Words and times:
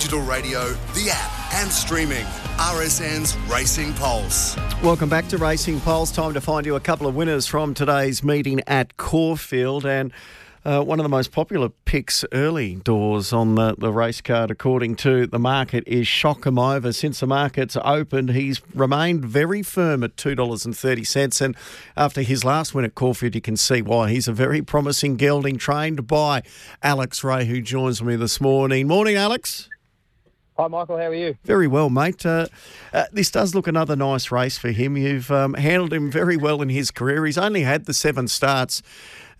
digital 0.00 0.22
radio, 0.22 0.70
the 0.94 1.10
app, 1.10 1.54
and 1.56 1.70
streaming. 1.70 2.24
RSN's 2.56 3.36
Racing 3.52 3.92
Pulse. 3.92 4.56
Welcome 4.82 5.10
back 5.10 5.28
to 5.28 5.36
Racing 5.36 5.78
Pulse. 5.80 6.10
Time 6.10 6.32
to 6.32 6.40
find 6.40 6.64
you 6.64 6.74
a 6.74 6.80
couple 6.80 7.06
of 7.06 7.14
winners 7.14 7.46
from 7.46 7.74
today's 7.74 8.24
meeting 8.24 8.62
at 8.66 8.96
Caulfield. 8.96 9.84
And 9.84 10.10
uh, 10.64 10.82
one 10.82 11.00
of 11.00 11.02
the 11.02 11.10
most 11.10 11.32
popular 11.32 11.68
picks 11.84 12.24
early 12.32 12.76
doors 12.76 13.30
on 13.34 13.56
the, 13.56 13.74
the 13.76 13.92
race 13.92 14.22
card, 14.22 14.50
according 14.50 14.96
to 14.96 15.26
the 15.26 15.38
market, 15.38 15.84
is 15.86 16.08
Shock 16.08 16.46
'Em 16.46 16.58
Ova. 16.58 16.94
Since 16.94 17.20
the 17.20 17.26
market's 17.26 17.76
opened, 17.84 18.30
he's 18.30 18.62
remained 18.74 19.26
very 19.26 19.62
firm 19.62 20.02
at 20.02 20.16
$2.30. 20.16 21.42
And 21.42 21.54
after 21.94 22.22
his 22.22 22.42
last 22.42 22.74
win 22.74 22.86
at 22.86 22.94
Caulfield, 22.94 23.34
you 23.34 23.42
can 23.42 23.58
see 23.58 23.82
why. 23.82 24.10
He's 24.10 24.28
a 24.28 24.32
very 24.32 24.62
promising 24.62 25.16
gelding 25.16 25.58
trained 25.58 26.06
by 26.06 26.42
Alex 26.82 27.22
Rae, 27.22 27.44
who 27.44 27.60
joins 27.60 28.02
me 28.02 28.16
this 28.16 28.40
morning. 28.40 28.88
Morning, 28.88 29.14
Alex. 29.14 29.68
Hi, 30.60 30.68
Michael. 30.68 30.98
How 30.98 31.04
are 31.04 31.14
you? 31.14 31.38
Very 31.44 31.66
well, 31.66 31.88
mate. 31.88 32.26
Uh, 32.26 32.46
uh, 32.92 33.04
this 33.12 33.30
does 33.30 33.54
look 33.54 33.66
another 33.66 33.96
nice 33.96 34.30
race 34.30 34.58
for 34.58 34.70
him. 34.70 34.94
You've 34.94 35.30
um, 35.30 35.54
handled 35.54 35.90
him 35.90 36.10
very 36.10 36.36
well 36.36 36.60
in 36.60 36.68
his 36.68 36.90
career. 36.90 37.24
He's 37.24 37.38
only 37.38 37.62
had 37.62 37.86
the 37.86 37.94
seven 37.94 38.28
starts 38.28 38.82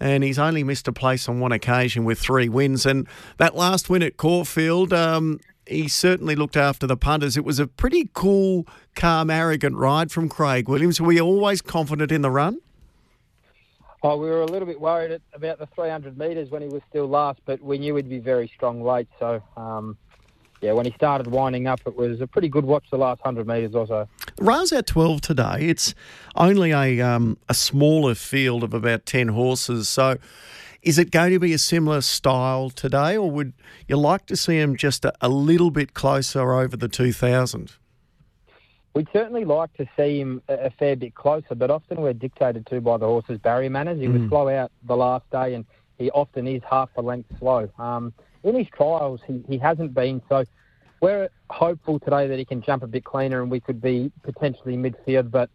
and 0.00 0.24
he's 0.24 0.38
only 0.38 0.64
missed 0.64 0.88
a 0.88 0.92
place 0.92 1.28
on 1.28 1.38
one 1.38 1.52
occasion 1.52 2.04
with 2.04 2.18
three 2.18 2.48
wins. 2.48 2.86
And 2.86 3.06
that 3.36 3.54
last 3.54 3.90
win 3.90 4.02
at 4.02 4.16
Caulfield, 4.16 4.94
um, 4.94 5.40
he 5.66 5.88
certainly 5.88 6.36
looked 6.36 6.56
after 6.56 6.86
the 6.86 6.96
punters. 6.96 7.36
It 7.36 7.44
was 7.44 7.58
a 7.58 7.66
pretty 7.66 8.08
cool, 8.14 8.66
calm, 8.96 9.28
arrogant 9.28 9.76
ride 9.76 10.10
from 10.10 10.26
Craig 10.26 10.70
Williams. 10.70 11.02
Were 11.02 11.08
we 11.08 11.20
always 11.20 11.60
confident 11.60 12.10
in 12.10 12.22
the 12.22 12.30
run? 12.30 12.60
Oh, 14.02 14.16
we 14.16 14.30
were 14.30 14.40
a 14.40 14.46
little 14.46 14.64
bit 14.64 14.80
worried 14.80 15.20
about 15.34 15.58
the 15.58 15.66
300 15.66 16.16
metres 16.16 16.50
when 16.50 16.62
he 16.62 16.68
was 16.68 16.80
still 16.88 17.06
last, 17.06 17.40
but 17.44 17.60
we 17.60 17.76
knew 17.76 17.94
he'd 17.96 18.08
be 18.08 18.20
very 18.20 18.50
strong 18.56 18.82
late. 18.82 19.08
So, 19.18 19.42
um, 19.58 19.98
yeah, 20.60 20.72
when 20.72 20.84
he 20.84 20.92
started 20.92 21.26
winding 21.28 21.66
up, 21.66 21.80
it 21.86 21.96
was 21.96 22.20
a 22.20 22.26
pretty 22.26 22.48
good 22.48 22.64
watch 22.64 22.84
the 22.90 22.98
last 22.98 23.24
100 23.24 23.46
metres 23.46 23.74
or 23.74 23.86
so. 23.86 24.08
Ra's 24.38 24.72
at 24.72 24.86
12 24.86 25.20
today. 25.20 25.56
It's 25.60 25.94
only 26.36 26.72
a, 26.72 27.00
um, 27.00 27.38
a 27.48 27.54
smaller 27.54 28.14
field 28.14 28.62
of 28.62 28.74
about 28.74 29.06
10 29.06 29.28
horses. 29.28 29.88
So 29.88 30.18
is 30.82 30.98
it 30.98 31.10
going 31.10 31.32
to 31.32 31.38
be 31.38 31.52
a 31.52 31.58
similar 31.58 32.00
style 32.00 32.70
today, 32.70 33.16
or 33.16 33.30
would 33.30 33.52
you 33.86 33.96
like 33.96 34.26
to 34.26 34.36
see 34.36 34.58
him 34.58 34.76
just 34.76 35.04
a, 35.04 35.12
a 35.20 35.28
little 35.28 35.70
bit 35.70 35.94
closer 35.94 36.52
over 36.54 36.76
the 36.76 36.88
2000? 36.88 37.72
We'd 38.94 39.08
certainly 39.12 39.44
like 39.44 39.72
to 39.74 39.86
see 39.96 40.20
him 40.20 40.42
a, 40.48 40.54
a, 40.54 40.70
fair 40.70 40.96
bit 40.96 41.14
closer, 41.14 41.54
but 41.54 41.70
often 41.70 42.00
we're 42.00 42.12
dictated 42.12 42.66
to 42.66 42.80
by 42.80 42.96
the 42.96 43.06
horse's 43.06 43.38
barrier 43.38 43.70
manners. 43.70 44.00
He 44.00 44.06
mm. 44.06 44.20
was 44.20 44.28
slow 44.28 44.48
out 44.48 44.72
the 44.82 44.96
last 44.96 45.30
day, 45.30 45.54
and 45.54 45.64
he 45.98 46.10
often 46.10 46.48
is 46.48 46.62
half 46.68 46.88
a 46.96 47.02
length 47.02 47.30
slow. 47.38 47.68
Um, 47.78 48.12
in 48.44 48.54
his 48.54 48.68
trials, 48.68 49.20
he, 49.26 49.42
he 49.48 49.58
hasn't 49.58 49.94
been. 49.94 50.22
So 50.28 50.44
we're 51.00 51.28
hopeful 51.48 51.98
today 51.98 52.26
that 52.28 52.38
he 52.38 52.44
can 52.44 52.62
jump 52.62 52.82
a 52.82 52.86
bit 52.86 53.04
cleaner 53.04 53.42
and 53.42 53.50
we 53.50 53.60
could 53.60 53.80
be 53.80 54.12
potentially 54.22 54.76
midfield. 54.76 55.30
But, 55.30 55.50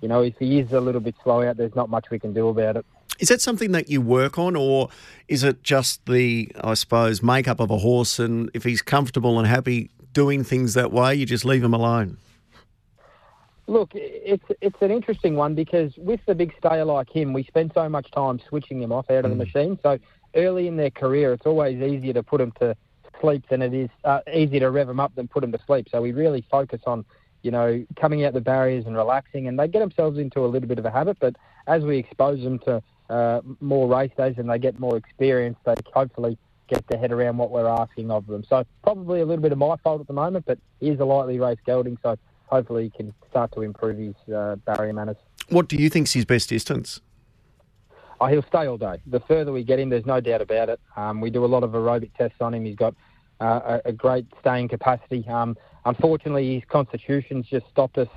you 0.00 0.08
know, 0.08 0.22
if 0.22 0.36
he 0.38 0.58
is 0.58 0.72
a 0.72 0.80
little 0.80 1.00
bit 1.00 1.14
slow 1.22 1.42
out, 1.42 1.56
there's 1.56 1.74
not 1.74 1.90
much 1.90 2.10
we 2.10 2.18
can 2.18 2.32
do 2.32 2.48
about 2.48 2.76
it. 2.76 2.86
Is 3.18 3.28
that 3.28 3.42
something 3.42 3.72
that 3.72 3.90
you 3.90 4.00
work 4.00 4.38
on, 4.38 4.56
or 4.56 4.88
is 5.28 5.44
it 5.44 5.62
just 5.62 6.06
the, 6.06 6.50
I 6.62 6.72
suppose, 6.72 7.22
makeup 7.22 7.60
of 7.60 7.70
a 7.70 7.76
horse? 7.76 8.18
And 8.18 8.50
if 8.54 8.64
he's 8.64 8.80
comfortable 8.80 9.38
and 9.38 9.46
happy 9.46 9.90
doing 10.14 10.42
things 10.42 10.72
that 10.72 10.90
way, 10.90 11.14
you 11.14 11.26
just 11.26 11.44
leave 11.44 11.62
him 11.62 11.74
alone? 11.74 12.16
Look, 13.66 13.90
it's 13.94 14.42
it's 14.60 14.80
an 14.80 14.90
interesting 14.90 15.36
one 15.36 15.54
because 15.54 15.96
with 15.96 16.20
the 16.26 16.34
big 16.34 16.52
stayer 16.58 16.84
like 16.84 17.08
him, 17.08 17.32
we 17.32 17.44
spend 17.44 17.70
so 17.72 17.88
much 17.88 18.10
time 18.10 18.40
switching 18.48 18.82
him 18.82 18.90
off 18.90 19.08
out 19.10 19.24
of 19.24 19.30
mm. 19.30 19.38
the 19.38 19.44
machine. 19.44 19.78
So 19.82 19.98
early 20.34 20.66
in 20.66 20.76
their 20.76 20.90
career, 20.90 21.32
it's 21.32 21.46
always 21.46 21.80
easier 21.80 22.12
to 22.12 22.22
put 22.22 22.38
them 22.38 22.52
to 22.60 22.76
sleep 23.20 23.44
than 23.48 23.62
it 23.62 23.74
is 23.74 23.90
uh, 24.04 24.20
easier 24.32 24.60
to 24.60 24.70
rev 24.70 24.86
them 24.86 25.00
up 25.00 25.14
than 25.14 25.28
put 25.28 25.40
them 25.42 25.52
to 25.52 25.58
sleep. 25.66 25.88
So 25.90 26.00
we 26.00 26.12
really 26.12 26.44
focus 26.50 26.80
on, 26.86 27.04
you 27.42 27.50
know, 27.50 27.84
coming 27.96 28.24
out 28.24 28.32
the 28.32 28.40
barriers 28.40 28.86
and 28.86 28.96
relaxing, 28.96 29.46
and 29.46 29.58
they 29.58 29.68
get 29.68 29.80
themselves 29.80 30.18
into 30.18 30.44
a 30.44 30.48
little 30.48 30.68
bit 30.68 30.78
of 30.78 30.86
a 30.86 30.90
habit. 30.90 31.18
But 31.20 31.36
as 31.66 31.82
we 31.82 31.98
expose 31.98 32.42
them 32.42 32.58
to 32.60 32.82
uh, 33.08 33.40
more 33.60 33.88
race 33.88 34.12
days 34.16 34.36
and 34.38 34.48
they 34.48 34.58
get 34.58 34.78
more 34.78 34.96
experience, 34.96 35.58
they 35.64 35.74
hopefully 35.92 36.38
get 36.68 36.86
their 36.86 36.98
head 36.98 37.12
around 37.12 37.36
what 37.36 37.50
we're 37.50 37.68
asking 37.68 38.10
of 38.10 38.26
them. 38.26 38.44
So 38.48 38.64
probably 38.82 39.20
a 39.20 39.26
little 39.26 39.42
bit 39.42 39.52
of 39.52 39.58
my 39.58 39.76
fault 39.82 40.00
at 40.00 40.06
the 40.06 40.12
moment, 40.12 40.44
but 40.46 40.58
he 40.78 40.88
is 40.88 41.00
a 41.00 41.04
lightly 41.04 41.38
raced 41.38 41.64
gelding, 41.66 41.98
so 42.02 42.16
hopefully 42.46 42.84
he 42.84 42.90
can 42.90 43.12
start 43.28 43.52
to 43.52 43.62
improve 43.62 43.98
his 43.98 44.34
uh, 44.34 44.56
barrier 44.64 44.92
manners. 44.92 45.16
What 45.48 45.68
do 45.68 45.76
you 45.76 45.90
think's 45.90 46.12
his 46.12 46.24
best 46.24 46.48
distance? 46.48 47.00
Oh, 48.20 48.26
he'll 48.26 48.42
stay 48.42 48.66
all 48.66 48.76
day. 48.76 49.00
The 49.06 49.20
further 49.20 49.50
we 49.50 49.64
get 49.64 49.78
him, 49.78 49.88
there's 49.88 50.04
no 50.04 50.20
doubt 50.20 50.42
about 50.42 50.68
it. 50.68 50.80
Um, 50.96 51.20
we 51.22 51.30
do 51.30 51.44
a 51.44 51.46
lot 51.46 51.62
of 51.62 51.70
aerobic 51.70 52.10
tests 52.18 52.36
on 52.40 52.52
him. 52.52 52.66
He's 52.66 52.76
got 52.76 52.94
uh, 53.40 53.80
a, 53.84 53.88
a, 53.88 53.92
great 53.92 54.26
staying 54.40 54.68
capacity. 54.68 55.26
Um, 55.26 55.56
unfortunately, 55.86 56.54
his 56.56 56.64
constitution's 56.68 57.46
just 57.46 57.66
stopped 57.70 57.96
us 57.96 58.08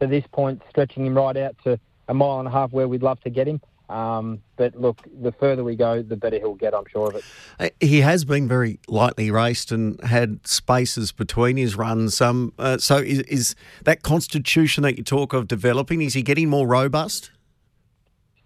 to 0.00 0.08
this 0.08 0.24
point, 0.32 0.62
stretching 0.68 1.06
him 1.06 1.16
right 1.16 1.36
out 1.36 1.54
to 1.62 1.78
a 2.08 2.14
mile 2.14 2.40
and 2.40 2.48
a 2.48 2.50
half 2.50 2.72
where 2.72 2.88
we'd 2.88 3.02
love 3.02 3.20
to 3.20 3.30
get 3.30 3.46
him. 3.46 3.60
Um, 3.88 4.40
but 4.56 4.74
look, 4.74 5.02
the 5.22 5.30
further 5.30 5.62
we 5.62 5.76
go, 5.76 6.02
the 6.02 6.16
better 6.16 6.38
he'll 6.38 6.54
get, 6.54 6.74
I'm 6.74 6.84
sure 6.90 7.10
of 7.10 7.16
it. 7.16 7.24
Uh, 7.60 7.68
he 7.80 8.00
has 8.00 8.24
been 8.24 8.48
very 8.48 8.80
lightly 8.88 9.30
raced 9.30 9.70
and 9.70 10.02
had 10.02 10.46
spaces 10.46 11.12
between 11.12 11.58
his 11.58 11.76
runs. 11.76 12.20
Um, 12.20 12.54
uh, 12.58 12.78
so 12.78 12.96
is, 12.96 13.20
is, 13.20 13.54
that 13.84 14.02
constitution 14.02 14.82
that 14.82 14.96
you 14.96 15.04
talk 15.04 15.34
of 15.34 15.46
developing, 15.46 16.00
is 16.00 16.14
he 16.14 16.22
getting 16.22 16.48
more 16.48 16.66
robust? 16.66 17.30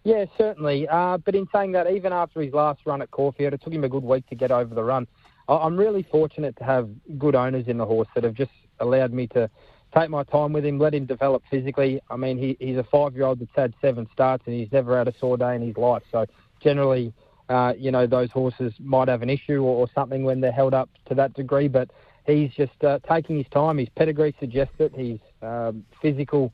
Yeah, 0.09 0.25
certainly. 0.39 0.89
Uh, 0.89 1.19
but 1.19 1.35
in 1.35 1.47
saying 1.53 1.73
that, 1.73 1.91
even 1.91 2.15
after 2.15 2.41
his 2.41 2.55
last 2.55 2.81
run 2.87 3.03
at 3.03 3.11
Caulfield, 3.11 3.53
it 3.53 3.61
took 3.63 3.75
him 3.75 3.85
a 3.85 3.91
good 3.91 4.03
week 4.03 4.27
to 4.31 4.35
get 4.35 4.51
over 4.51 4.75
the 4.75 4.83
run. 4.83 5.07
I'm 5.51 5.77
really 5.77 6.03
fortunate 6.11 6.57
to 6.57 6.65
have 6.65 6.89
good 7.19 7.35
owners 7.35 7.69
in 7.69 7.77
the 7.77 7.85
horse 7.85 8.09
that 8.15 8.25
have 8.25 8.33
just 8.33 8.51
allowed 8.81 9.13
me 9.13 9.27
to 9.29 9.51
take 9.95 10.09
my 10.09 10.23
time 10.23 10.55
with 10.55 10.65
him, 10.65 10.79
let 10.79 10.95
him 10.95 11.05
develop 11.05 11.43
physically. 11.51 12.01
I 12.09 12.17
mean, 12.17 12.39
he, 12.39 12.57
he's 12.59 12.79
a 12.79 12.85
five-year-old 12.85 13.41
that's 13.41 13.51
had 13.55 13.75
seven 13.83 14.09
starts 14.15 14.45
and 14.47 14.55
he's 14.55 14.73
never 14.73 14.97
had 14.97 15.09
a 15.09 15.15
sore 15.21 15.37
day 15.37 15.55
in 15.55 15.61
his 15.61 15.77
life. 15.77 16.05
So 16.11 16.25
generally, 16.63 17.13
uh, 17.51 17.75
you 17.77 17.91
know, 17.91 18.07
those 18.07 18.31
horses 18.31 18.73
might 18.79 19.09
have 19.09 19.21
an 19.21 19.29
issue 19.29 19.63
or, 19.63 19.77
or, 19.77 19.89
something 19.95 20.25
when 20.25 20.41
they're 20.41 20.53
held 20.53 20.73
up 20.73 20.89
to 21.11 21.15
that 21.17 21.35
degree. 21.35 21.69
But 21.69 21.91
he's 22.27 22.51
just 22.53 22.83
uh, 22.83 23.01
taking 23.07 23.37
his 23.37 23.47
time. 23.53 23.77
His 23.77 23.91
pedigree 23.91 24.35
suggests 24.41 24.75
it. 24.79 24.95
His 24.95 25.19
um, 25.43 25.85
physical 26.01 26.51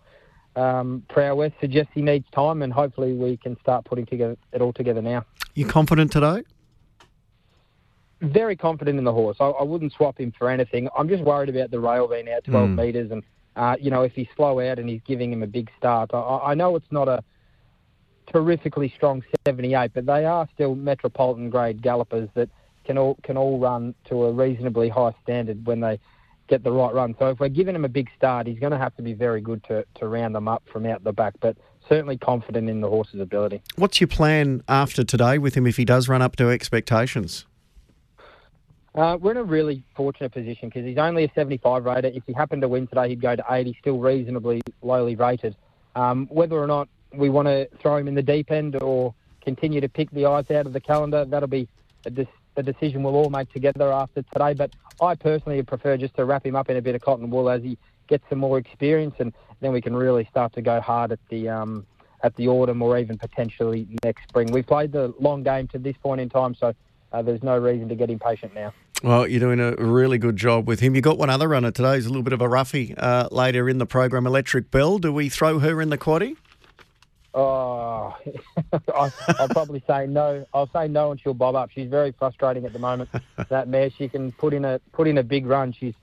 um, 0.56 1.02
prowess 1.08 1.52
suggests 1.60 1.92
he 1.94 2.02
needs 2.02 2.26
time, 2.30 2.62
and 2.62 2.72
hopefully 2.72 3.12
we 3.12 3.36
can 3.36 3.58
start 3.60 3.84
putting 3.84 4.06
together 4.06 4.36
it 4.52 4.60
all 4.60 4.72
together 4.72 5.02
now. 5.02 5.24
You 5.54 5.66
confident 5.66 6.12
today? 6.12 6.42
Very 8.20 8.56
confident 8.56 8.98
in 8.98 9.04
the 9.04 9.12
horse. 9.12 9.36
I, 9.40 9.46
I, 9.46 9.62
wouldn't 9.62 9.92
swap 9.92 10.18
him 10.18 10.32
for 10.36 10.48
anything. 10.48 10.88
I'm 10.96 11.08
just 11.08 11.22
worried 11.22 11.48
about 11.48 11.70
the 11.70 11.80
rail 11.80 12.08
being 12.08 12.30
out 12.30 12.44
12 12.44 12.70
mm. 12.70 12.76
metres, 12.76 13.10
and 13.10 13.22
uh, 13.56 13.76
you 13.80 13.90
know 13.90 14.02
if 14.02 14.12
he's 14.12 14.28
slow 14.36 14.60
out 14.60 14.78
and 14.78 14.88
he's 14.88 15.02
giving 15.06 15.32
him 15.32 15.42
a 15.42 15.46
big 15.46 15.70
start. 15.76 16.10
I, 16.14 16.18
I 16.18 16.54
know 16.54 16.76
it's 16.76 16.90
not 16.90 17.08
a 17.08 17.22
terrifically 18.32 18.92
strong 18.94 19.22
78, 19.46 19.92
but 19.92 20.06
they 20.06 20.24
are 20.24 20.48
still 20.54 20.74
metropolitan 20.74 21.50
grade 21.50 21.82
gallopers 21.82 22.28
that 22.34 22.48
can 22.84 22.98
all 22.98 23.18
can 23.22 23.36
all 23.36 23.58
run 23.58 23.94
to 24.08 24.24
a 24.24 24.32
reasonably 24.32 24.88
high 24.88 25.14
standard 25.22 25.66
when 25.66 25.80
they 25.80 25.98
get 26.48 26.62
the 26.62 26.72
right 26.72 26.92
run. 26.92 27.14
So 27.18 27.30
if 27.30 27.40
we're 27.40 27.48
giving 27.48 27.74
him 27.74 27.84
a 27.84 27.88
big 27.88 28.08
start, 28.16 28.46
he's 28.46 28.58
going 28.58 28.72
to 28.72 28.78
have 28.78 28.94
to 28.96 29.02
be 29.02 29.14
very 29.14 29.40
good 29.40 29.64
to, 29.64 29.84
to 29.96 30.08
round 30.08 30.34
them 30.34 30.48
up 30.48 30.62
from 30.70 30.86
out 30.86 31.02
the 31.04 31.12
back. 31.12 31.34
But 31.40 31.56
certainly 31.88 32.16
confident 32.16 32.68
in 32.68 32.80
the 32.80 32.88
horse's 32.88 33.20
ability. 33.20 33.62
What's 33.76 34.00
your 34.00 34.08
plan 34.08 34.62
after 34.68 35.04
today 35.04 35.38
with 35.38 35.54
him 35.54 35.66
if 35.66 35.76
he 35.76 35.84
does 35.84 36.08
run 36.08 36.22
up 36.22 36.36
to 36.36 36.50
expectations? 36.50 37.46
Uh, 38.94 39.18
we're 39.20 39.32
in 39.32 39.36
a 39.38 39.44
really 39.44 39.82
fortunate 39.96 40.32
position 40.32 40.68
because 40.68 40.84
he's 40.84 40.98
only 40.98 41.24
a 41.24 41.32
75 41.34 41.84
rater. 41.84 42.08
If 42.08 42.22
he 42.26 42.32
happened 42.32 42.62
to 42.62 42.68
win 42.68 42.86
today, 42.86 43.08
he'd 43.08 43.20
go 43.20 43.34
to 43.34 43.44
80, 43.50 43.76
still 43.80 43.98
reasonably 43.98 44.62
lowly 44.82 45.16
rated. 45.16 45.56
Um, 45.96 46.26
whether 46.30 46.56
or 46.56 46.68
not 46.68 46.88
we 47.12 47.28
want 47.28 47.48
to 47.48 47.68
throw 47.80 47.96
him 47.96 48.06
in 48.06 48.14
the 48.14 48.22
deep 48.22 48.52
end 48.52 48.80
or 48.80 49.14
continue 49.42 49.80
to 49.80 49.88
pick 49.88 50.10
the 50.12 50.26
eyes 50.26 50.48
out 50.50 50.66
of 50.66 50.72
the 50.72 50.80
calendar, 50.80 51.24
that'll 51.24 51.48
be 51.48 51.68
a, 52.06 52.26
a 52.56 52.62
decision 52.62 53.02
we'll 53.02 53.16
all 53.16 53.30
make 53.30 53.52
together 53.52 53.92
after 53.92 54.22
today. 54.22 54.54
But 54.54 54.70
I 55.00 55.14
personally 55.14 55.62
prefer 55.62 55.96
just 55.96 56.14
to 56.16 56.24
wrap 56.24 56.46
him 56.46 56.56
up 56.56 56.70
in 56.70 56.76
a 56.76 56.82
bit 56.82 56.94
of 56.94 57.02
cotton 57.02 57.30
wool 57.30 57.50
as 57.50 57.62
he 57.62 57.78
gets 58.08 58.24
some 58.28 58.38
more 58.38 58.58
experience, 58.58 59.14
and 59.18 59.32
then 59.60 59.72
we 59.72 59.80
can 59.80 59.94
really 59.94 60.26
start 60.30 60.52
to 60.54 60.62
go 60.62 60.80
hard 60.80 61.12
at 61.12 61.20
the 61.28 61.48
um, 61.48 61.86
at 62.22 62.34
the 62.36 62.48
autumn 62.48 62.82
or 62.82 62.98
even 62.98 63.18
potentially 63.18 63.86
next 64.02 64.28
spring. 64.28 64.50
We've 64.50 64.66
played 64.66 64.92
the 64.92 65.14
long 65.20 65.42
game 65.42 65.68
to 65.68 65.78
this 65.78 65.96
point 65.98 66.20
in 66.20 66.28
time, 66.28 66.54
so 66.54 66.74
uh, 67.12 67.22
there's 67.22 67.42
no 67.42 67.58
reason 67.58 67.88
to 67.88 67.94
get 67.94 68.10
impatient 68.10 68.54
now. 68.54 68.72
Well, 69.02 69.28
you're 69.28 69.40
doing 69.40 69.60
a 69.60 69.72
really 69.76 70.16
good 70.16 70.36
job 70.36 70.66
with 70.66 70.80
him. 70.80 70.94
You 70.94 71.02
got 71.02 71.18
one 71.18 71.28
other 71.28 71.48
runner 71.48 71.70
today. 71.70 71.96
He's 71.96 72.06
a 72.06 72.08
little 72.08 72.22
bit 72.22 72.32
of 72.32 72.40
a 72.40 72.48
roughie 72.48 72.94
uh, 72.96 73.28
later 73.30 73.68
in 73.68 73.76
the 73.76 73.84
program. 73.84 74.26
Electric 74.26 74.70
Bell. 74.70 74.98
Do 74.98 75.12
we 75.12 75.28
throw 75.28 75.58
her 75.58 75.82
in 75.82 75.90
the 75.90 75.98
quaddy? 75.98 76.36
Oh, 77.34 78.16
I, 78.94 79.10
will 79.40 79.48
probably 79.48 79.82
say 79.88 80.06
no. 80.06 80.46
I'll 80.54 80.70
say 80.72 80.86
no, 80.86 81.10
and 81.10 81.20
she'll 81.20 81.34
bob 81.34 81.56
up. 81.56 81.70
She's 81.70 81.88
very 81.88 82.12
frustrating 82.12 82.64
at 82.64 82.72
the 82.72 82.78
moment. 82.78 83.10
that 83.48 83.66
mare, 83.68 83.90
she 83.90 84.08
can 84.08 84.30
put 84.32 84.54
in 84.54 84.64
a 84.64 84.80
put 84.92 85.08
in 85.08 85.18
a 85.18 85.22
big 85.22 85.46
run. 85.46 85.72
She's 85.72 85.94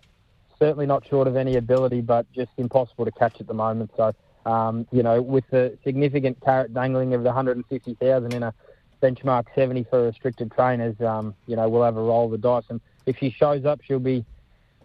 certainly 0.60 0.86
not 0.86 1.08
short 1.08 1.28
of 1.28 1.36
any 1.38 1.56
ability, 1.56 2.02
but 2.02 2.32
just 2.34 2.52
impossible 2.58 3.06
to 3.06 3.12
catch 3.12 3.40
at 3.40 3.48
the 3.48 3.54
moment. 3.54 3.92
So, 3.96 4.14
um, 4.46 4.88
you 4.92 5.04
know, 5.04 5.22
with 5.22 5.46
the 5.50 5.78
significant 5.84 6.40
carrot 6.42 6.74
dangling 6.74 7.14
of 7.14 7.24
the 7.24 7.30
150,000 7.30 8.34
in 8.34 8.44
a 8.44 8.54
benchmark 9.02 9.46
70 9.56 9.86
for 9.90 10.04
restricted 10.04 10.52
trainers, 10.52 11.00
um, 11.02 11.34
you 11.48 11.56
know, 11.56 11.68
we'll 11.68 11.84
have 11.84 11.98
a 11.98 12.02
roll 12.02 12.26
of 12.26 12.32
the 12.32 12.38
dice. 12.38 12.66
And 12.70 12.80
if 13.06 13.18
she 13.18 13.32
shows 13.32 13.66
up, 13.66 13.82
she'll 13.84 14.00
be 14.00 14.24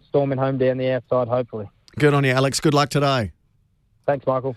storming 0.07 0.39
home 0.39 0.57
down 0.57 0.77
the 0.77 0.91
outside, 0.91 1.27
hopefully. 1.27 1.69
Good 1.99 2.13
on 2.13 2.23
you, 2.23 2.31
Alex. 2.31 2.59
Good 2.59 2.73
luck 2.73 2.89
today. 2.89 3.33
Thanks, 4.07 4.25
Michael. 4.25 4.55